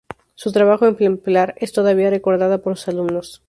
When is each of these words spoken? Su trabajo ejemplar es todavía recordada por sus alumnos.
Su 0.33 0.51
trabajo 0.51 0.87
ejemplar 0.87 1.53
es 1.59 1.73
todavía 1.73 2.09
recordada 2.09 2.57
por 2.63 2.75
sus 2.75 2.87
alumnos. 2.87 3.39